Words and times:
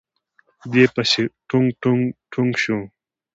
دې 0.71 0.83
پسې 0.93 1.23
ټونګ 1.49 1.67
ټونګ 1.81 2.01
ټونګ 2.31 2.51
شو. 2.63 2.79